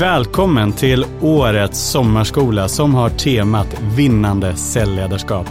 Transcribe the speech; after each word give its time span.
Välkommen 0.00 0.72
till 0.72 1.04
årets 1.20 1.90
sommarskola 1.90 2.68
som 2.68 2.94
har 2.94 3.10
temat 3.10 3.80
vinnande 3.96 4.56
säljledarskap. 4.56 5.46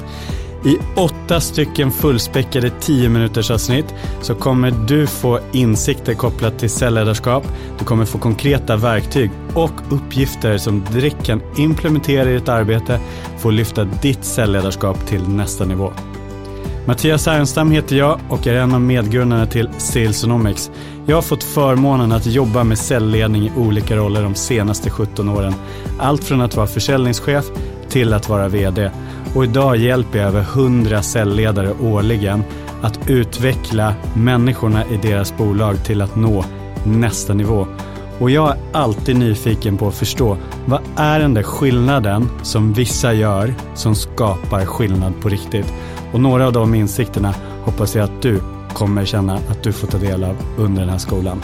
I 0.65 0.77
åtta 0.95 1.39
stycken 1.39 1.91
fullspäckade 1.91 2.69
10 2.69 3.09
minuters 3.09 3.51
avsnitt 3.51 3.95
så 4.21 4.35
kommer 4.35 4.73
du 4.87 5.07
få 5.07 5.39
insikter 5.51 6.13
kopplat 6.13 6.59
till 6.59 6.69
säljledarskap. 6.69 7.43
Du 7.79 7.85
kommer 7.85 8.05
få 8.05 8.17
konkreta 8.17 8.75
verktyg 8.75 9.31
och 9.53 9.73
uppgifter 9.89 10.57
som 10.57 10.83
direkt 10.93 11.25
kan 11.25 11.41
implementera 11.57 12.29
i 12.29 12.33
ditt 12.33 12.49
arbete 12.49 12.99
för 13.37 13.49
att 13.49 13.55
lyfta 13.55 13.83
ditt 13.83 14.23
säljledarskap 14.23 15.07
till 15.07 15.29
nästa 15.29 15.65
nivå. 15.65 15.93
Mattias 16.87 17.25
Härenstam 17.25 17.71
heter 17.71 17.95
jag 17.95 18.19
och 18.29 18.47
är 18.47 18.53
en 18.53 18.73
av 18.73 18.81
medgrundarna 18.81 19.45
till 19.45 19.69
Salesonomics. 19.77 20.71
Jag 21.05 21.17
har 21.17 21.21
fått 21.21 21.43
förmånen 21.43 22.11
att 22.11 22.25
jobba 22.25 22.63
med 22.63 22.77
säljledning 22.77 23.43
i 23.43 23.51
olika 23.57 23.95
roller 23.95 24.23
de 24.23 24.35
senaste 24.35 24.89
17 24.89 25.29
åren. 25.29 25.53
Allt 25.99 26.23
från 26.23 26.41
att 26.41 26.55
vara 26.55 26.67
försäljningschef 26.67 27.45
till 27.89 28.13
att 28.13 28.29
vara 28.29 28.47
VD. 28.47 28.91
Och 29.35 29.43
idag 29.43 29.77
hjälper 29.77 30.19
jag 30.19 30.27
över 30.27 30.41
100 30.41 31.01
säljledare 31.01 31.73
årligen 31.81 32.43
att 32.81 33.09
utveckla 33.09 33.93
människorna 34.13 34.85
i 34.85 34.97
deras 34.97 35.37
bolag 35.37 35.83
till 35.83 36.01
att 36.01 36.15
nå 36.15 36.45
nästa 36.85 37.33
nivå. 37.33 37.67
Och 38.19 38.31
jag 38.31 38.49
är 38.49 38.57
alltid 38.71 39.15
nyfiken 39.15 39.77
på 39.77 39.87
att 39.87 39.95
förstå 39.95 40.37
vad 40.65 40.81
är 40.95 41.19
den 41.19 41.33
där 41.33 41.43
skillnaden 41.43 42.29
som 42.43 42.73
vissa 42.73 43.13
gör 43.13 43.53
som 43.75 43.95
skapar 43.95 44.65
skillnad 44.65 45.13
på 45.21 45.29
riktigt? 45.29 45.73
Och 46.13 46.21
några 46.21 46.47
av 46.47 46.53
de 46.53 46.75
insikterna 46.75 47.33
hoppas 47.63 47.95
jag 47.95 48.03
att 48.03 48.21
du 48.21 48.41
kommer 48.73 49.05
känna 49.05 49.35
att 49.35 49.63
du 49.63 49.73
får 49.73 49.87
ta 49.87 49.97
del 49.97 50.23
av 50.23 50.35
under 50.57 50.81
den 50.81 50.89
här 50.89 50.97
skolan. 50.97 51.41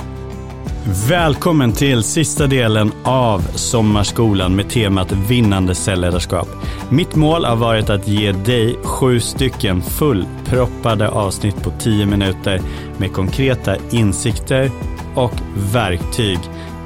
Välkommen 1.09 1.71
till 1.71 2.04
sista 2.04 2.48
delen 2.48 2.91
av 3.04 3.40
sommarskolan 3.55 4.55
med 4.55 4.70
temat 4.70 5.12
vinnande 5.12 5.76
cellledarskap. 5.76 6.48
Mitt 6.90 7.15
mål 7.15 7.46
har 7.46 7.55
varit 7.55 7.90
att 7.90 8.07
ge 8.07 8.32
dig 8.32 8.77
sju 8.84 9.20
stycken 9.20 9.82
fullproppade 9.82 11.10
avsnitt 11.10 11.63
på 11.63 11.71
tio 11.79 12.05
minuter 12.05 12.62
med 12.98 13.13
konkreta 13.13 13.76
insikter 13.91 14.71
och 15.16 15.34
verktyg 15.73 16.40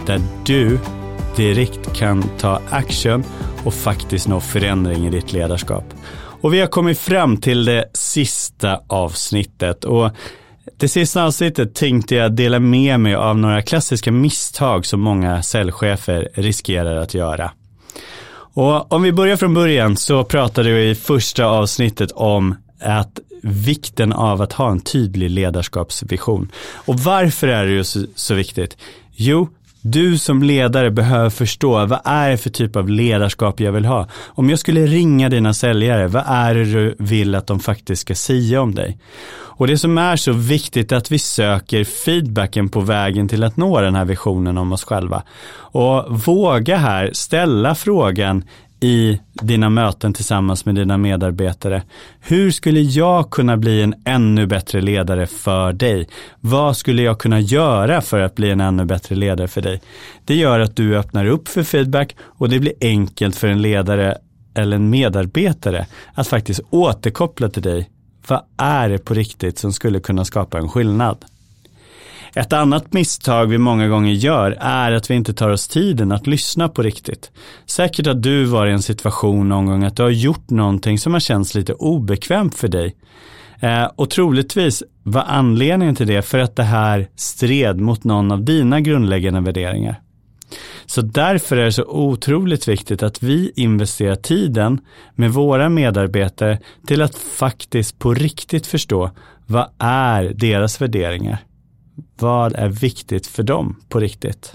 där 0.06 0.22
du 0.46 0.80
direkt 1.36 1.94
kan 1.94 2.24
ta 2.40 2.62
action 2.70 3.24
och 3.66 3.74
faktiskt 3.74 4.28
nå 4.28 4.40
förändring 4.40 5.08
i 5.08 5.10
ditt 5.10 5.34
ledarskap. 5.34 5.86
Och 6.42 6.54
vi 6.54 6.60
har 6.60 6.68
kommit 6.68 7.00
fram 7.00 7.38
till 7.38 7.66
det 7.66 7.86
sista 7.94 8.82
avsnittet. 8.88 9.84
Och 9.84 10.12
det 10.78 10.88
sista 10.88 11.24
avsnittet 11.24 11.76
tänkte 11.76 12.16
jag 12.16 12.32
dela 12.32 12.60
med 12.60 13.00
mig 13.00 13.16
av 13.16 13.38
några 13.38 13.62
klassiska 13.62 14.12
misstag 14.12 14.86
som 14.86 15.02
många 15.02 15.44
säljchefer 15.44 16.30
riskerar 16.34 16.96
att 16.96 17.14
göra. 17.14 17.52
Och 18.54 18.92
om 18.92 19.02
vi 19.02 19.12
börjar 19.12 19.38
från 19.38 19.54
början 19.54 19.98
så 19.98 20.24
pratade 20.24 20.72
vi 20.72 20.90
i 20.90 20.96
första 20.96 21.46
avsnittet 21.46 22.12
om 22.12 22.56
att 22.80 23.20
vikten 23.42 24.14
av 24.14 24.42
att 24.42 24.54
ha 24.54 24.72
en 24.72 24.80
tydlig 24.80 25.30
ledarskapsvision. 25.30 26.52
Och 26.74 27.00
varför 27.00 27.48
är 27.48 27.66
det 27.66 27.72
ju 27.72 27.84
så, 27.84 28.06
så 28.16 28.34
viktigt? 28.34 28.78
Jo, 29.16 29.50
du 29.92 30.18
som 30.18 30.44
ledare 30.44 30.92
behöver 30.92 31.30
förstå 31.30 31.86
vad 31.86 32.00
är 32.04 32.30
det 32.30 32.38
för 32.38 32.50
typ 32.50 32.76
av 32.76 32.90
ledarskap 32.90 33.60
jag 33.60 33.72
vill 33.72 33.86
ha. 33.86 34.08
Om 34.28 34.50
jag 34.50 34.60
skulle 34.60 34.86
ringa 34.86 35.30
dina 35.30 35.54
säljare, 35.54 36.08
vad 36.08 36.24
är 36.28 36.56
det 36.56 36.66
du 36.66 36.96
vill 37.00 37.36
att 37.36 37.48
de 37.48 37.60
faktiskt 37.60 38.02
ska 38.02 38.16
säga 38.16 38.62
om 38.62 38.76
dig? 38.76 38.98
Och 39.58 39.68
det 39.68 39.78
som 39.78 39.98
är 39.98 40.16
så 40.16 40.32
viktigt 40.32 40.92
är 40.92 40.96
att 40.96 41.12
vi 41.12 41.20
söker 41.20 41.84
feedbacken 41.84 42.70
på 42.70 42.80
vägen 42.80 43.28
till 43.28 43.44
att 43.44 43.58
nå 43.58 43.82
den 43.82 43.96
här 43.96 44.06
visionen 44.06 44.58
om 44.58 44.74
oss 44.74 44.84
själva. 44.84 45.24
Och 45.58 46.26
våga 46.26 46.78
här 46.78 47.10
ställa 47.14 47.76
frågan 47.76 48.44
i 48.80 49.20
dina 49.34 49.70
möten 49.70 50.14
tillsammans 50.14 50.66
med 50.66 50.76
dina 50.76 50.98
medarbetare. 50.98 51.84
Hur 52.20 52.52
skulle 52.52 52.80
jag 52.80 53.30
kunna 53.30 53.58
bli 53.58 53.82
en 53.82 53.96
ännu 54.06 54.46
bättre 54.48 54.82
ledare 54.82 55.28
för 55.28 55.74
dig? 55.74 56.08
Vad 56.40 56.78
skulle 56.78 57.02
jag 57.02 57.20
kunna 57.20 57.40
göra 57.40 58.02
för 58.02 58.20
att 58.20 58.36
bli 58.36 58.52
en 58.52 58.62
ännu 58.62 58.86
bättre 58.86 59.16
ledare 59.16 59.48
för 59.48 59.62
dig? 59.62 59.82
Det 60.26 60.36
gör 60.36 60.60
att 60.60 60.76
du 60.76 60.98
öppnar 60.98 61.26
upp 61.26 61.48
för 61.48 61.64
feedback 61.64 62.16
och 62.22 62.50
det 62.50 62.60
blir 62.60 62.74
enkelt 62.82 63.36
för 63.36 63.48
en 63.48 63.62
ledare 63.62 64.18
eller 64.56 64.76
en 64.76 64.90
medarbetare 64.90 65.88
att 66.14 66.28
faktiskt 66.28 66.62
återkoppla 66.70 67.50
till 67.50 67.64
dig. 67.64 67.90
Vad 68.28 68.42
är 68.58 68.90
det 68.90 68.98
på 68.98 69.14
riktigt 69.14 69.58
som 69.58 69.74
skulle 69.74 70.00
kunna 70.00 70.26
skapa 70.26 70.58
en 70.58 70.70
skillnad? 70.70 71.26
Ett 72.38 72.54
annat 72.54 72.94
misstag 72.94 73.46
vi 73.46 73.58
många 73.58 73.88
gånger 73.88 74.14
gör 74.14 74.58
är 74.60 74.92
att 74.92 75.10
vi 75.10 75.16
inte 75.16 75.34
tar 75.34 75.50
oss 75.50 75.68
tiden 75.68 76.12
att 76.12 76.28
lyssna 76.28 76.70
på 76.70 76.82
riktigt. 76.82 77.32
Säkert 77.66 78.08
har 78.08 78.14
du 78.14 78.46
varit 78.46 78.72
i 78.72 78.74
en 78.74 78.82
situation 78.82 79.50
någon 79.50 79.66
gång 79.66 79.84
att 79.84 79.96
du 79.96 80.04
har 80.04 80.10
gjort 80.10 80.50
någonting 80.50 81.00
som 81.00 81.14
har 81.14 81.20
känts 81.20 81.56
lite 81.56 81.74
obekvämt 81.74 82.56
för 82.56 82.68
dig. 82.68 82.96
Eh, 83.60 83.86
och 83.96 84.10
troligtvis 84.10 84.84
var 85.04 85.22
anledningen 85.22 85.96
till 85.96 86.08
det 86.08 86.22
för 86.22 86.40
att 86.40 86.56
det 86.56 86.64
här 86.64 87.08
stred 87.16 87.80
mot 87.80 88.04
någon 88.04 88.32
av 88.32 88.44
dina 88.44 88.80
grundläggande 88.82 89.42
värderingar. 89.42 90.02
Så 90.86 91.02
därför 91.02 91.58
är 91.58 91.66
det 91.66 91.72
så 91.72 91.86
otroligt 91.86 92.68
viktigt 92.68 93.04
att 93.04 93.24
vi 93.24 93.52
investerar 93.56 94.16
tiden 94.16 94.80
med 95.16 95.34
våra 95.34 95.70
medarbetare 95.70 96.60
till 96.88 97.02
att 97.02 97.16
faktiskt 97.16 98.00
på 98.00 98.14
riktigt 98.14 98.68
förstå 98.68 99.12
vad 99.46 99.70
är 99.80 100.34
deras 100.36 100.82
värderingar? 100.82 101.47
Vad 102.20 102.56
är 102.56 102.70
viktigt 102.70 103.28
för 103.28 103.44
dem 103.44 103.76
på 103.90 104.00
riktigt? 104.00 104.54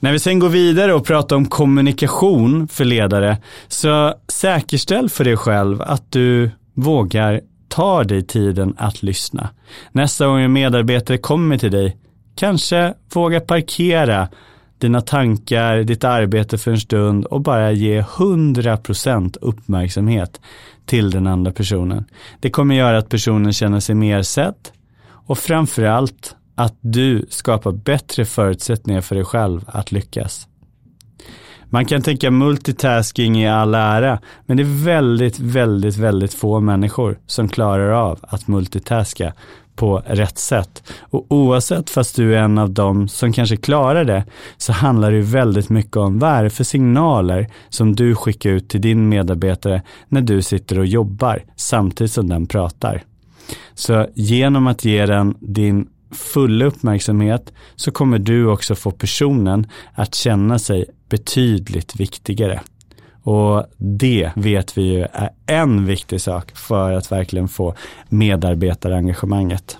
När 0.00 0.12
vi 0.12 0.18
sen 0.18 0.38
går 0.38 0.48
vidare 0.48 0.94
och 0.94 1.06
pratar 1.06 1.36
om 1.36 1.46
kommunikation 1.46 2.68
för 2.68 2.84
ledare, 2.84 3.36
så 3.68 4.14
säkerställ 4.28 5.08
för 5.08 5.24
dig 5.24 5.36
själv 5.36 5.82
att 5.82 6.12
du 6.12 6.50
vågar 6.74 7.40
ta 7.68 8.04
dig 8.04 8.22
tiden 8.22 8.74
att 8.78 9.02
lyssna. 9.02 9.48
Nästa 9.92 10.26
gång 10.26 10.40
en 10.40 10.52
medarbetare 10.52 11.18
kommer 11.18 11.58
till 11.58 11.70
dig, 11.70 11.96
kanske 12.34 12.94
våga 13.14 13.40
parkera 13.40 14.28
dina 14.78 15.00
tankar, 15.00 15.76
ditt 15.76 16.04
arbete 16.04 16.58
för 16.58 16.70
en 16.70 16.80
stund 16.80 17.24
och 17.24 17.40
bara 17.40 17.72
ge 17.72 18.02
100% 18.02 19.36
uppmärksamhet 19.40 20.40
till 20.86 21.10
den 21.10 21.26
andra 21.26 21.52
personen. 21.52 22.04
Det 22.40 22.50
kommer 22.50 22.74
göra 22.74 22.98
att 22.98 23.08
personen 23.08 23.52
känner 23.52 23.80
sig 23.80 23.94
mer 23.94 24.22
sedd 24.22 24.68
och 25.10 25.38
framförallt 25.38 26.36
att 26.58 26.78
du 26.80 27.26
skapar 27.28 27.72
bättre 27.72 28.24
förutsättningar 28.24 29.00
för 29.00 29.14
dig 29.14 29.24
själv 29.24 29.60
att 29.66 29.92
lyckas. 29.92 30.48
Man 31.70 31.84
kan 31.84 32.02
tänka 32.02 32.30
multitasking 32.30 33.42
i 33.42 33.48
all 33.48 33.74
ära, 33.74 34.18
men 34.46 34.56
det 34.56 34.62
är 34.62 34.84
väldigt, 34.84 35.38
väldigt, 35.38 35.96
väldigt 35.96 36.34
få 36.34 36.60
människor 36.60 37.18
som 37.26 37.48
klarar 37.48 37.90
av 37.90 38.18
att 38.22 38.48
multitaska 38.48 39.32
på 39.76 40.02
rätt 40.06 40.38
sätt. 40.38 40.92
Och 41.00 41.26
oavsett 41.28 41.90
fast 41.90 42.16
du 42.16 42.34
är 42.34 42.42
en 42.42 42.58
av 42.58 42.70
dem 42.70 43.08
som 43.08 43.32
kanske 43.32 43.56
klarar 43.56 44.04
det, 44.04 44.24
så 44.56 44.72
handlar 44.72 45.12
det 45.12 45.20
väldigt 45.20 45.68
mycket 45.68 45.96
om 45.96 46.18
vad 46.18 46.30
är 46.30 46.44
det 46.44 46.50
för 46.50 46.64
signaler 46.64 47.48
som 47.68 47.96
du 47.96 48.14
skickar 48.14 48.50
ut 48.50 48.68
till 48.68 48.80
din 48.80 49.08
medarbetare 49.08 49.82
när 50.08 50.20
du 50.20 50.42
sitter 50.42 50.78
och 50.78 50.86
jobbar 50.86 51.42
samtidigt 51.56 52.12
som 52.12 52.28
den 52.28 52.46
pratar. 52.46 53.02
Så 53.74 54.06
genom 54.14 54.66
att 54.66 54.84
ge 54.84 55.06
den 55.06 55.34
din 55.40 55.88
fulla 56.10 56.64
uppmärksamhet 56.64 57.52
så 57.76 57.90
kommer 57.90 58.18
du 58.18 58.46
också 58.46 58.74
få 58.74 58.90
personen 58.90 59.66
att 59.94 60.14
känna 60.14 60.58
sig 60.58 60.84
betydligt 61.08 62.00
viktigare. 62.00 62.60
Och 63.22 63.66
det 63.76 64.30
vet 64.36 64.78
vi 64.78 64.82
ju 64.82 65.06
är 65.12 65.30
en 65.46 65.86
viktig 65.86 66.20
sak 66.20 66.56
för 66.56 66.92
att 66.92 67.12
verkligen 67.12 67.48
få 67.48 67.74
medarbetarengagemanget. 68.08 69.78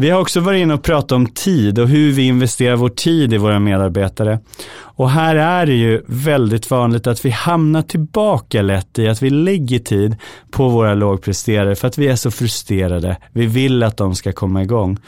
Vi 0.00 0.10
har 0.10 0.20
också 0.20 0.40
varit 0.40 0.62
inne 0.62 0.74
och 0.74 0.82
pratat 0.82 1.12
om 1.12 1.26
tid 1.26 1.78
och 1.78 1.88
hur 1.88 2.12
vi 2.12 2.22
investerar 2.22 2.76
vår 2.76 2.88
tid 2.88 3.32
i 3.32 3.36
våra 3.36 3.58
medarbetare. 3.58 4.38
Och 4.80 5.10
här 5.10 5.36
är 5.36 5.66
det 5.66 5.74
ju 5.74 6.02
väldigt 6.06 6.70
vanligt 6.70 7.06
att 7.06 7.24
vi 7.24 7.30
hamnar 7.30 7.82
tillbaka 7.82 8.62
lätt 8.62 8.98
i 8.98 9.08
att 9.08 9.22
vi 9.22 9.30
lägger 9.30 9.78
tid 9.78 10.16
på 10.50 10.68
våra 10.68 10.94
lågpresterare 10.94 11.74
för 11.74 11.88
att 11.88 11.98
vi 11.98 12.08
är 12.08 12.16
så 12.16 12.30
frustrerade. 12.30 13.16
Vi 13.32 13.46
vill 13.46 13.82
att 13.82 13.96
de 13.96 14.14
ska 14.14 14.32
komma 14.32 14.62
igång. 14.62 14.98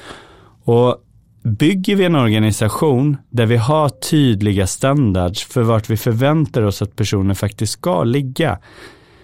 Och 0.64 0.96
bygger 1.42 1.96
vi 1.96 2.04
en 2.04 2.16
organisation 2.16 3.16
där 3.30 3.46
vi 3.46 3.56
har 3.56 3.88
tydliga 3.88 4.66
standards 4.66 5.44
för 5.44 5.62
vart 5.62 5.90
vi 5.90 5.96
förväntar 5.96 6.62
oss 6.62 6.82
att 6.82 6.96
personer 6.96 7.34
faktiskt 7.34 7.72
ska 7.72 8.04
ligga, 8.04 8.58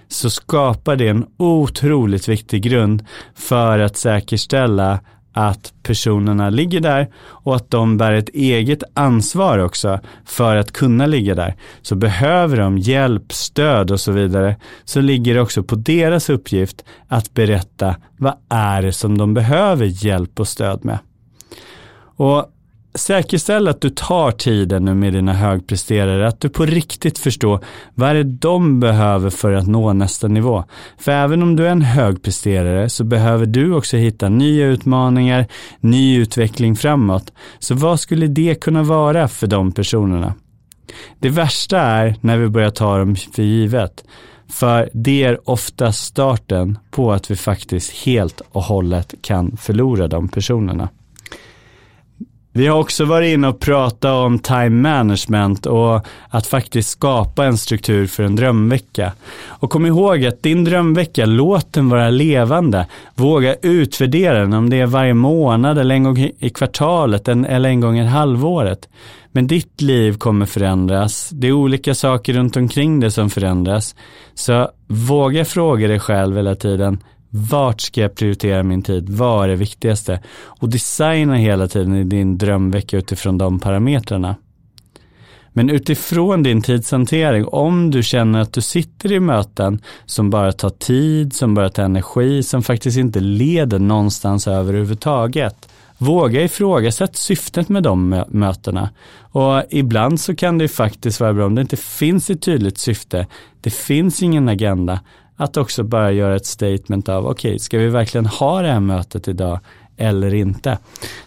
så 0.08 0.30
skapar 0.30 0.96
det 0.96 1.08
en 1.08 1.26
otroligt 1.36 2.28
viktig 2.28 2.62
grund 2.62 3.04
för 3.34 3.78
att 3.78 3.96
säkerställa 3.96 5.00
att 5.36 5.72
personerna 5.82 6.50
ligger 6.50 6.80
där 6.80 7.08
och 7.18 7.56
att 7.56 7.70
de 7.70 7.96
bär 7.96 8.12
ett 8.12 8.28
eget 8.28 8.82
ansvar 8.94 9.58
också 9.58 10.00
för 10.24 10.56
att 10.56 10.72
kunna 10.72 11.06
ligga 11.06 11.34
där. 11.34 11.54
Så 11.82 11.94
behöver 11.94 12.56
de 12.56 12.78
hjälp, 12.78 13.32
stöd 13.32 13.90
och 13.90 14.00
så 14.00 14.12
vidare 14.12 14.56
så 14.84 15.00
ligger 15.00 15.34
det 15.34 15.40
också 15.40 15.62
på 15.62 15.74
deras 15.74 16.30
uppgift 16.30 16.84
att 17.08 17.34
berätta 17.34 17.96
vad 18.16 18.34
är 18.48 18.82
det 18.82 18.92
som 18.92 19.18
de 19.18 19.34
behöver 19.34 19.86
hjälp 19.86 20.40
och 20.40 20.48
stöd 20.48 20.84
med. 20.84 20.98
Och 22.16 22.46
säkerställ 22.98 23.68
att 23.68 23.80
du 23.80 23.90
tar 23.90 24.30
tiden 24.30 24.84
nu 24.84 24.94
med 24.94 25.12
dina 25.12 25.32
högpresterare, 25.32 26.28
att 26.28 26.40
du 26.40 26.48
på 26.48 26.66
riktigt 26.66 27.18
förstår 27.18 27.64
vad 27.94 28.08
är 28.10 28.14
det 28.14 28.24
de 28.24 28.80
behöver 28.80 29.30
för 29.30 29.52
att 29.52 29.66
nå 29.66 29.92
nästa 29.92 30.28
nivå. 30.28 30.64
För 30.98 31.12
även 31.12 31.42
om 31.42 31.56
du 31.56 31.66
är 31.66 31.70
en 31.70 31.82
högpresterare 31.82 32.88
så 32.88 33.04
behöver 33.04 33.46
du 33.46 33.74
också 33.74 33.96
hitta 33.96 34.28
nya 34.28 34.66
utmaningar, 34.66 35.46
ny 35.80 36.16
utveckling 36.16 36.76
framåt. 36.76 37.32
Så 37.58 37.74
vad 37.74 38.00
skulle 38.00 38.26
det 38.26 38.60
kunna 38.60 38.82
vara 38.82 39.28
för 39.28 39.46
de 39.46 39.72
personerna? 39.72 40.34
Det 41.18 41.28
värsta 41.28 41.80
är 41.80 42.16
när 42.20 42.38
vi 42.38 42.48
börjar 42.48 42.70
ta 42.70 42.98
dem 42.98 43.16
för 43.16 43.42
givet. 43.42 44.04
För 44.48 44.90
det 44.92 45.22
är 45.22 45.50
ofta 45.50 45.92
starten 45.92 46.78
på 46.90 47.12
att 47.12 47.30
vi 47.30 47.36
faktiskt 47.36 47.92
helt 47.92 48.40
och 48.52 48.62
hållet 48.62 49.14
kan 49.22 49.56
förlora 49.56 50.08
de 50.08 50.28
personerna. 50.28 50.88
Vi 52.56 52.66
har 52.66 52.78
också 52.78 53.04
varit 53.04 53.34
inne 53.34 53.48
och 53.48 53.60
pratat 53.60 54.12
om 54.12 54.38
time 54.38 54.70
management 54.70 55.66
och 55.66 56.06
att 56.28 56.46
faktiskt 56.46 56.88
skapa 56.88 57.44
en 57.44 57.58
struktur 57.58 58.06
för 58.06 58.22
en 58.22 58.36
drömvecka. 58.36 59.12
Och 59.46 59.70
kom 59.70 59.86
ihåg 59.86 60.24
att 60.24 60.42
din 60.42 60.64
drömvecka, 60.64 61.26
låt 61.26 61.72
den 61.72 61.88
vara 61.88 62.10
levande. 62.10 62.86
Våga 63.14 63.54
utvärdera 63.62 64.38
den 64.38 64.52
om 64.52 64.70
det 64.70 64.80
är 64.80 64.86
varje 64.86 65.14
månad 65.14 65.78
eller 65.78 65.94
en 65.94 66.04
gång 66.04 66.30
i 66.38 66.50
kvartalet 66.50 67.28
eller 67.28 67.68
en 67.68 67.80
gång 67.80 67.98
i 67.98 68.04
halvåret. 68.04 68.88
Men 69.32 69.46
ditt 69.46 69.80
liv 69.80 70.18
kommer 70.18 70.46
förändras. 70.46 71.30
Det 71.32 71.48
är 71.48 71.52
olika 71.52 71.94
saker 71.94 72.32
runt 72.32 72.56
omkring 72.56 73.00
det 73.00 73.10
som 73.10 73.30
förändras. 73.30 73.94
Så 74.34 74.70
våga 74.86 75.44
fråga 75.44 75.88
dig 75.88 76.00
själv 76.00 76.36
hela 76.36 76.54
tiden. 76.54 76.98
Vart 77.30 77.80
ska 77.80 78.00
jag 78.00 78.14
prioritera 78.14 78.62
min 78.62 78.82
tid? 78.82 79.08
Vad 79.08 79.44
är 79.44 79.48
det 79.48 79.56
viktigaste? 79.56 80.20
Och 80.44 80.68
designa 80.68 81.36
hela 81.36 81.68
tiden 81.68 81.96
i 81.96 82.04
din 82.04 82.38
drömvecka 82.38 82.96
utifrån 82.96 83.38
de 83.38 83.58
parametrarna. 83.58 84.36
Men 85.52 85.70
utifrån 85.70 86.42
din 86.42 86.62
tidshantering, 86.62 87.46
om 87.46 87.90
du 87.90 88.02
känner 88.02 88.40
att 88.40 88.52
du 88.52 88.60
sitter 88.60 89.12
i 89.12 89.20
möten 89.20 89.80
som 90.06 90.30
bara 90.30 90.52
tar 90.52 90.70
tid, 90.70 91.32
som 91.32 91.54
bara 91.54 91.70
tar 91.70 91.82
energi, 91.82 92.42
som 92.42 92.62
faktiskt 92.62 92.98
inte 92.98 93.20
leder 93.20 93.78
någonstans 93.78 94.48
överhuvudtaget. 94.48 95.68
Våga 95.98 96.42
ifrågasätt 96.42 97.16
syftet 97.16 97.68
med 97.68 97.82
de 97.82 98.24
mötena. 98.28 98.90
Och 99.20 99.62
ibland 99.70 100.20
så 100.20 100.34
kan 100.34 100.58
det 100.58 100.68
faktiskt 100.68 101.20
vara 101.20 101.32
bra 101.32 101.46
om 101.46 101.54
det 101.54 101.60
inte 101.60 101.76
finns 101.76 102.30
ett 102.30 102.42
tydligt 102.42 102.78
syfte. 102.78 103.26
Det 103.60 103.70
finns 103.70 104.22
ingen 104.22 104.48
agenda 104.48 105.00
att 105.36 105.56
också 105.56 105.82
bara 105.82 106.12
göra 106.12 106.36
ett 106.36 106.46
statement 106.46 107.08
av 107.08 107.26
okej, 107.26 107.48
okay, 107.48 107.58
ska 107.58 107.78
vi 107.78 107.88
verkligen 107.88 108.26
ha 108.26 108.62
det 108.62 108.68
här 108.68 108.80
mötet 108.80 109.28
idag 109.28 109.60
eller 109.96 110.34
inte? 110.34 110.78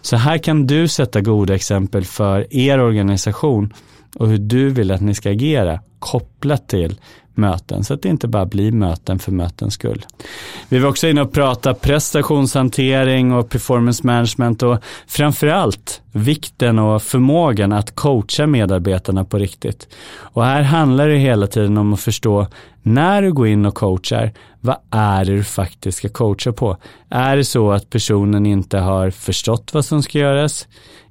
Så 0.01 0.15
här 0.15 0.37
kan 0.37 0.67
du 0.67 0.87
sätta 0.87 1.21
goda 1.21 1.55
exempel 1.55 2.05
för 2.05 2.53
er 2.55 2.79
organisation 2.79 3.73
och 4.15 4.27
hur 4.27 4.37
du 4.37 4.69
vill 4.69 4.91
att 4.91 5.01
ni 5.01 5.15
ska 5.15 5.29
agera 5.29 5.79
kopplat 5.99 6.67
till 6.67 6.99
möten 7.39 7.83
så 7.83 7.93
att 7.93 8.01
det 8.01 8.09
inte 8.09 8.27
bara 8.27 8.45
blir 8.45 8.71
möten 8.71 9.19
för 9.19 9.31
mötens 9.31 9.73
skull. 9.73 10.05
Vi 10.69 10.79
var 10.79 10.89
också 10.89 11.07
inne 11.07 11.21
och 11.21 11.31
pratade 11.31 11.79
prestationshantering 11.79 13.33
och 13.33 13.49
performance 13.49 14.07
management 14.07 14.63
och 14.63 14.77
framförallt 15.07 16.01
vikten 16.11 16.79
och 16.79 17.03
förmågan 17.03 17.73
att 17.73 17.95
coacha 17.95 18.47
medarbetarna 18.47 19.25
på 19.25 19.37
riktigt. 19.37 19.87
Och 20.19 20.45
här 20.45 20.61
handlar 20.61 21.07
det 21.07 21.17
hela 21.17 21.47
tiden 21.47 21.77
om 21.77 21.93
att 21.93 21.99
förstå 21.99 22.47
när 22.81 23.21
du 23.21 23.33
går 23.33 23.47
in 23.47 23.65
och 23.65 23.75
coachar, 23.75 24.31
vad 24.61 24.77
är 24.91 25.25
det 25.25 25.35
du 25.35 25.43
faktiskt 25.43 25.97
ska 25.97 26.09
coacha 26.09 26.51
på? 26.51 26.77
Är 27.09 27.37
det 27.37 27.45
så 27.45 27.71
att 27.71 27.89
personen 27.89 28.45
inte 28.45 28.77
har 28.77 29.09
förstått 29.09 29.73
vad 29.73 29.85
som 29.85 30.03
ska 30.03 30.19
göras? 30.19 30.67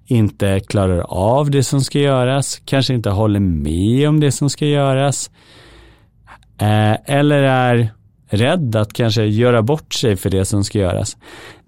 inte 0.08 0.60
klarar 0.60 0.98
av 1.08 1.50
det 1.50 1.62
som 1.62 1.80
ska 1.80 1.98
göras, 1.98 2.60
kanske 2.64 2.94
inte 2.94 3.10
håller 3.10 3.40
med 3.40 4.08
om 4.08 4.20
det 4.20 4.32
som 4.32 4.50
ska 4.50 4.66
göras, 4.66 5.30
Eh, 6.60 6.96
eller 7.04 7.42
är 7.42 7.92
rädd 8.28 8.76
att 8.76 8.92
kanske 8.92 9.24
göra 9.24 9.62
bort 9.62 9.94
sig 9.94 10.16
för 10.16 10.30
det 10.30 10.44
som 10.44 10.64
ska 10.64 10.78
göras. 10.78 11.16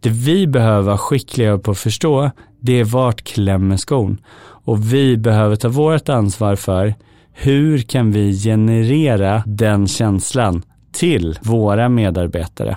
Det 0.01 0.11
vi 0.11 0.47
behöver 0.47 0.83
vara 0.83 0.99
skickliga 0.99 1.59
på 1.59 1.71
att 1.71 1.79
förstå, 1.79 2.31
det 2.61 2.81
är 2.81 2.85
vart 2.85 3.23
klämmer 3.23 3.77
skon. 3.77 4.19
Och 4.65 4.93
vi 4.93 5.17
behöver 5.17 5.57
ta 5.57 5.69
vårt 5.69 6.09
ansvar 6.09 6.57
för 6.57 6.95
hur 7.33 7.79
kan 7.79 8.13
vi 8.13 8.39
generera 8.39 9.43
den 9.47 9.87
känslan 9.87 10.63
till 10.93 11.39
våra 11.43 11.89
medarbetare. 11.89 12.77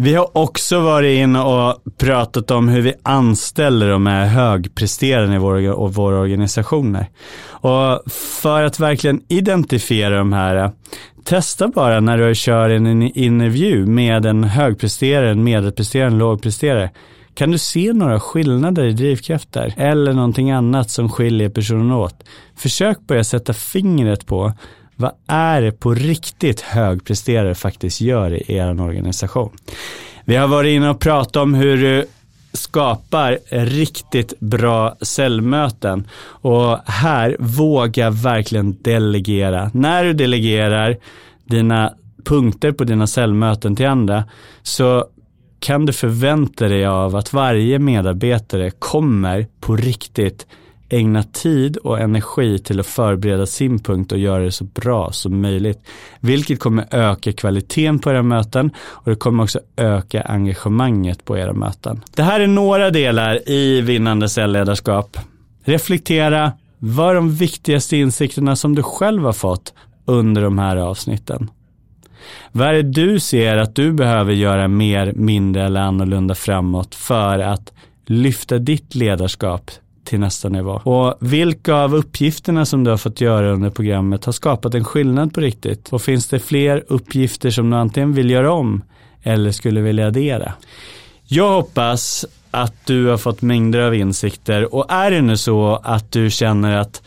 Vi 0.00 0.14
har 0.14 0.36
också 0.36 0.80
varit 0.80 1.18
inne 1.18 1.40
och 1.40 1.82
pratat 1.96 2.50
om 2.50 2.68
hur 2.68 2.80
vi 2.80 2.94
anställer 3.02 3.90
de 3.90 4.06
här 4.06 4.26
högpresterande 4.26 5.36
i 5.36 5.38
våra, 5.38 5.74
och 5.74 5.94
våra 5.94 6.18
organisationer. 6.18 7.06
Och 7.48 8.12
för 8.12 8.62
att 8.62 8.80
verkligen 8.80 9.22
identifiera 9.28 10.18
de 10.18 10.32
här, 10.32 10.70
testa 11.24 11.68
bara 11.68 12.00
när 12.00 12.18
du 12.18 12.34
kör 12.34 12.70
en 12.70 13.02
intervju 13.02 13.86
med 13.86 14.26
en 14.26 14.44
högpresterare, 14.44 15.30
en 15.30 15.44
medelpresterare, 15.44 16.06
en 16.06 16.18
lågpresterare. 16.18 16.90
Kan 17.34 17.50
du 17.50 17.58
se 17.58 17.92
några 17.92 18.20
skillnader 18.20 18.84
i 18.84 18.92
drivkrafter 18.92 19.74
eller 19.76 20.12
någonting 20.12 20.50
annat 20.50 20.90
som 20.90 21.08
skiljer 21.08 21.48
personen 21.48 21.92
åt? 21.92 22.24
Försök 22.56 23.06
börja 23.06 23.24
sätta 23.24 23.52
fingret 23.52 24.26
på 24.26 24.52
vad 25.00 25.12
är 25.26 25.62
det 25.62 25.72
på 25.72 25.94
riktigt 25.94 26.60
högpresterare 26.60 27.54
faktiskt 27.54 28.00
gör 28.00 28.34
i 28.34 28.56
er 28.56 28.80
organisation? 28.80 29.50
Vi 30.24 30.36
har 30.36 30.48
varit 30.48 30.76
inne 30.76 30.90
och 30.90 31.00
pratat 31.00 31.36
om 31.36 31.54
hur 31.54 31.76
du 31.76 32.06
skapar 32.52 33.38
riktigt 33.50 34.40
bra 34.40 34.96
cellmöten 35.00 36.08
och 36.24 36.78
här 36.86 37.36
våga 37.38 38.10
verkligen 38.10 38.82
delegera. 38.82 39.70
När 39.74 40.04
du 40.04 40.12
delegerar 40.12 40.96
dina 41.44 41.94
punkter 42.24 42.72
på 42.72 42.84
dina 42.84 43.06
cellmöten 43.06 43.76
till 43.76 43.86
andra 43.86 44.24
så 44.62 45.06
kan 45.60 45.86
du 45.86 45.92
förvänta 45.92 46.68
dig 46.68 46.86
av 46.86 47.16
att 47.16 47.32
varje 47.32 47.78
medarbetare 47.78 48.70
kommer 48.70 49.46
på 49.60 49.76
riktigt 49.76 50.46
ägna 50.88 51.22
tid 51.22 51.76
och 51.76 52.00
energi 52.00 52.58
till 52.58 52.80
att 52.80 52.86
förbereda 52.86 53.46
sin 53.46 53.78
punkt 53.78 54.12
och 54.12 54.18
göra 54.18 54.44
det 54.44 54.52
så 54.52 54.64
bra 54.64 55.12
som 55.12 55.40
möjligt. 55.40 55.78
Vilket 56.20 56.60
kommer 56.60 56.86
öka 56.90 57.32
kvaliteten 57.32 57.98
på 57.98 58.10
era 58.10 58.22
möten 58.22 58.70
och 58.78 59.10
det 59.10 59.16
kommer 59.16 59.42
också 59.42 59.60
öka 59.76 60.20
engagemanget 60.22 61.24
på 61.24 61.38
era 61.38 61.52
möten. 61.52 62.02
Det 62.14 62.22
här 62.22 62.40
är 62.40 62.46
några 62.46 62.90
delar 62.90 63.48
i 63.48 63.80
vinnande 63.80 64.28
cellledarskap. 64.28 65.18
Reflektera, 65.64 66.52
vad 66.78 67.10
är 67.10 67.14
de 67.14 67.34
viktigaste 67.34 67.96
insikterna 67.96 68.56
som 68.56 68.74
du 68.74 68.82
själv 68.82 69.24
har 69.24 69.32
fått 69.32 69.74
under 70.04 70.42
de 70.42 70.58
här 70.58 70.76
avsnitten? 70.76 71.50
Vad 72.52 72.68
är 72.68 72.72
det 72.72 72.82
du 72.82 73.20
ser 73.20 73.56
att 73.56 73.74
du 73.74 73.92
behöver 73.92 74.32
göra 74.32 74.68
mer, 74.68 75.12
mindre 75.12 75.64
eller 75.64 75.80
annorlunda 75.80 76.34
framåt 76.34 76.94
för 76.94 77.38
att 77.38 77.72
lyfta 78.06 78.58
ditt 78.58 78.94
ledarskap 78.94 79.70
till 80.08 80.20
nästa 80.20 80.48
nivå. 80.48 80.80
Och 80.84 81.14
vilka 81.20 81.74
av 81.74 81.94
uppgifterna 81.94 82.66
som 82.66 82.84
du 82.84 82.90
har 82.90 82.96
fått 82.96 83.20
göra 83.20 83.52
under 83.52 83.70
programmet 83.70 84.24
har 84.24 84.32
skapat 84.32 84.74
en 84.74 84.84
skillnad 84.84 85.34
på 85.34 85.40
riktigt? 85.40 85.88
Och 85.88 86.02
finns 86.02 86.28
det 86.28 86.40
fler 86.40 86.84
uppgifter 86.88 87.50
som 87.50 87.70
du 87.70 87.76
antingen 87.76 88.12
vill 88.12 88.30
göra 88.30 88.52
om 88.52 88.82
eller 89.22 89.52
skulle 89.52 89.80
vilja 89.80 90.06
addera? 90.06 90.52
Jag 91.24 91.48
hoppas 91.48 92.26
att 92.50 92.86
du 92.86 93.06
har 93.06 93.16
fått 93.16 93.42
mängder 93.42 93.78
av 93.78 93.94
insikter 93.94 94.74
och 94.74 94.92
är 94.92 95.10
det 95.10 95.20
nu 95.20 95.36
så 95.36 95.80
att 95.84 96.12
du 96.12 96.30
känner 96.30 96.76
att 96.76 97.02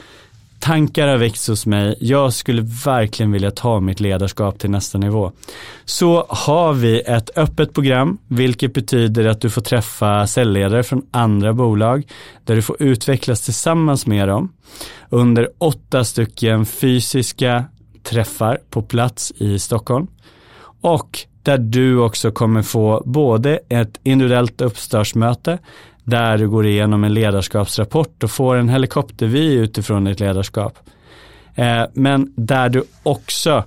Tankar 0.62 1.08
har 1.08 1.18
växt 1.18 1.48
hos 1.48 1.66
mig. 1.66 1.96
Jag 2.00 2.34
skulle 2.34 2.62
verkligen 2.86 3.32
vilja 3.32 3.52
ta 3.52 3.80
mitt 3.80 4.00
ledarskap 4.00 4.60
till 4.60 4.70
nästa 4.70 4.98
nivå. 4.98 5.32
Så 5.86 6.26
har 6.30 6.74
vi 6.74 7.02
ett 7.02 7.38
öppet 7.38 7.74
program, 7.74 8.18
vilket 8.28 8.74
betyder 8.74 9.26
att 9.26 9.42
du 9.42 9.50
får 9.50 9.62
träffa 9.62 10.28
säljledare 10.28 10.84
från 10.84 11.06
andra 11.12 11.54
bolag, 11.54 12.04
där 12.46 12.56
du 12.56 12.62
får 12.62 12.82
utvecklas 12.82 13.42
tillsammans 13.42 14.06
med 14.06 14.28
dem 14.28 14.54
under 15.10 15.50
åtta 15.58 16.04
stycken 16.04 16.66
fysiska 16.66 17.66
träffar 18.04 18.60
på 18.70 18.82
plats 18.82 19.34
i 19.38 19.60
Stockholm. 19.60 20.08
Och 20.82 21.20
där 21.44 21.58
du 21.58 21.98
också 22.00 22.32
kommer 22.32 22.62
få 22.62 23.04
både 23.06 23.60
ett 23.70 24.00
individuellt 24.04 24.62
uppstartsmöte 24.62 25.60
där 26.04 26.38
du 26.38 26.50
går 26.50 26.66
igenom 26.66 27.04
en 27.04 27.14
ledarskapsrapport 27.14 28.24
och 28.24 28.32
får 28.32 28.56
en 28.56 28.70
helikoptervy 28.70 29.54
utifrån 29.54 30.04
ditt 30.04 30.20
ledarskap. 30.20 30.80
Eh, 31.56 31.84
men 31.94 32.34
där 32.36 32.70
du 32.70 32.84
också 33.04 33.64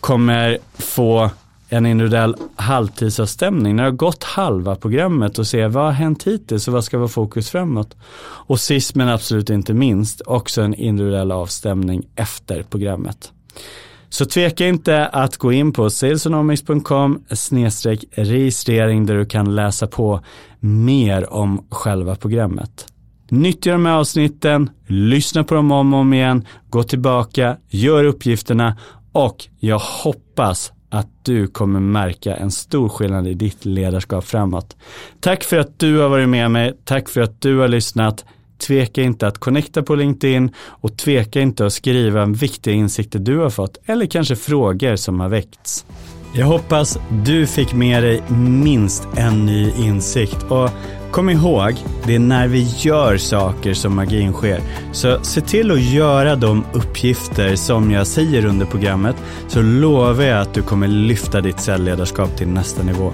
kommer 0.00 0.58
få 0.72 1.30
en 1.68 1.86
individuell 1.86 2.36
halvtidsavstämning 2.56 3.76
när 3.76 3.82
du 3.82 3.90
har 3.90 3.96
gått 3.96 4.24
halva 4.24 4.76
programmet 4.76 5.38
och 5.38 5.46
se 5.46 5.66
vad 5.66 5.84
har 5.84 5.92
hänt 5.92 6.22
hittills 6.26 6.68
och 6.68 6.74
vad 6.74 6.84
ska 6.84 6.98
vara 6.98 7.08
fokus 7.08 7.50
framåt. 7.50 7.96
Och 8.22 8.60
sist 8.60 8.94
men 8.94 9.08
absolut 9.08 9.50
inte 9.50 9.74
minst 9.74 10.20
också 10.20 10.62
en 10.62 10.74
individuell 10.74 11.32
avstämning 11.32 12.06
efter 12.16 12.62
programmet. 12.62 13.32
Så 14.10 14.24
tveka 14.24 14.66
inte 14.66 15.06
att 15.06 15.36
gå 15.36 15.52
in 15.52 15.72
på 15.72 15.90
salesonomics.com 15.90 17.24
registrering 18.10 19.06
där 19.06 19.16
du 19.16 19.26
kan 19.26 19.54
läsa 19.54 19.86
på 19.86 20.20
mer 20.60 21.32
om 21.32 21.66
själva 21.70 22.14
programmet. 22.14 22.86
Nyttja 23.28 23.72
de 23.72 23.86
här 23.86 23.92
avsnitten, 23.92 24.70
lyssna 24.86 25.44
på 25.44 25.54
dem 25.54 25.72
om 25.72 25.94
och 25.94 26.00
om 26.00 26.12
igen, 26.12 26.46
gå 26.70 26.82
tillbaka, 26.82 27.56
gör 27.68 28.04
uppgifterna 28.04 28.76
och 29.12 29.48
jag 29.58 29.78
hoppas 29.78 30.72
att 30.90 31.08
du 31.22 31.46
kommer 31.46 31.80
märka 31.80 32.36
en 32.36 32.50
stor 32.50 32.88
skillnad 32.88 33.28
i 33.28 33.34
ditt 33.34 33.64
ledarskap 33.64 34.24
framåt. 34.24 34.76
Tack 35.20 35.44
för 35.44 35.58
att 35.58 35.78
du 35.78 35.98
har 35.98 36.08
varit 36.08 36.28
med 36.28 36.50
mig, 36.50 36.74
tack 36.84 37.08
för 37.08 37.20
att 37.20 37.40
du 37.40 37.58
har 37.58 37.68
lyssnat. 37.68 38.24
Tveka 38.66 39.02
inte 39.02 39.26
att 39.26 39.38
connecta 39.38 39.82
på 39.82 39.94
LinkedIn 39.94 40.50
och 40.56 40.96
tveka 40.96 41.40
inte 41.40 41.66
att 41.66 41.72
skriva 41.72 42.26
viktiga 42.26 42.74
insikter 42.74 43.18
du 43.18 43.38
har 43.38 43.50
fått 43.50 43.78
eller 43.86 44.06
kanske 44.06 44.36
frågor 44.36 44.96
som 44.96 45.20
har 45.20 45.28
väckts. 45.28 45.86
Jag 46.34 46.46
hoppas 46.46 46.98
du 47.24 47.46
fick 47.46 47.72
med 47.72 48.02
dig 48.02 48.22
minst 48.38 49.08
en 49.16 49.46
ny 49.46 49.72
insikt 49.78 50.42
och 50.48 50.70
kom 51.10 51.30
ihåg, 51.30 51.74
det 52.06 52.14
är 52.14 52.18
när 52.18 52.48
vi 52.48 52.66
gör 52.78 53.16
saker 53.16 53.74
som 53.74 53.96
magin 53.96 54.32
sker. 54.32 54.60
Så 54.92 55.18
se 55.22 55.40
till 55.40 55.70
att 55.70 55.82
göra 55.82 56.36
de 56.36 56.64
uppgifter 56.72 57.56
som 57.56 57.90
jag 57.90 58.06
säger 58.06 58.44
under 58.44 58.66
programmet 58.66 59.16
så 59.48 59.62
lovar 59.62 60.24
jag 60.24 60.40
att 60.40 60.54
du 60.54 60.62
kommer 60.62 60.88
lyfta 60.88 61.40
ditt 61.40 61.60
säljledarskap 61.60 62.36
till 62.36 62.48
nästa 62.48 62.82
nivå. 62.82 63.12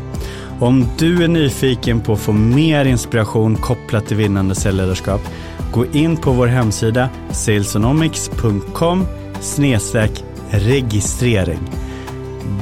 Om 0.61 0.87
du 0.99 1.25
är 1.25 1.29
nyfiken 1.29 2.01
på 2.01 2.13
att 2.13 2.21
få 2.21 2.33
mer 2.33 2.85
inspiration 2.85 3.57
kopplat 3.57 4.07
till 4.07 4.17
vinnande 4.17 4.55
säljledarskap, 4.55 5.21
gå 5.73 5.87
in 5.87 6.17
på 6.17 6.33
vår 6.33 6.47
hemsida 6.47 7.09
salesonomics.com 7.31 9.07
registrering. 10.51 11.61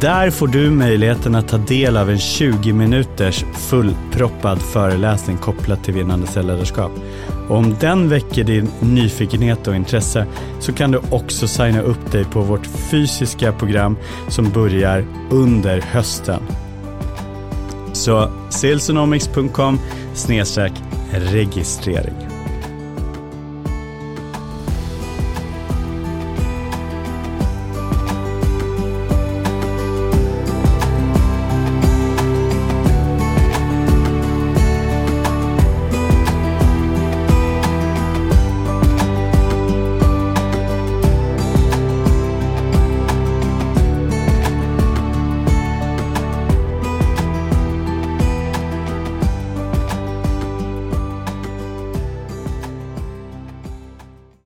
Där 0.01 0.31
får 0.31 0.49
du 0.49 0.71
möjligheten 0.71 1.35
att 1.35 1.49
ta 1.49 1.59
del 1.59 1.97
av 1.97 2.11
en 2.11 2.19
20 2.19 2.73
minuters 2.73 3.45
fullproppad 3.55 4.63
föreläsning 4.63 5.37
kopplat 5.37 5.85
till 5.85 5.95
vinnande 5.95 6.27
säljledarskap. 6.27 6.93
Om 7.49 7.77
den 7.81 8.09
väcker 8.09 8.45
din 8.45 8.71
nyfikenhet 8.81 9.69
och 9.69 9.77
intresse 9.77 10.27
så 10.61 10.73
kan 10.73 10.91
du 10.91 11.01
också 11.11 11.49
signa 11.49 11.81
upp 11.81 12.13
dig 12.13 12.25
på 12.25 12.41
vårt 12.41 12.67
fysiska 12.67 13.53
program 13.53 13.97
som 14.29 14.51
börjar 14.51 15.05
under 15.31 15.81
hösten. 15.81 16.43
Så 17.95 18.31
salesonomics.com 18.51 19.79
registrering. 21.13 22.34